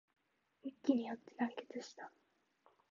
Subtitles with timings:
[0.63, 2.11] 一揆によって団結した